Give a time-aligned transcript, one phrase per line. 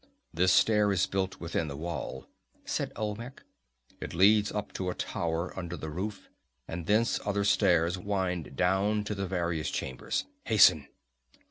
[0.33, 2.25] "This stair is built within the wall,"
[2.65, 3.43] said Olmec.
[3.99, 6.27] "It leads up to a tower upon the roof,
[6.67, 10.25] and thence other stairs wind down to the various chambers.
[10.45, 10.87] Hasten!"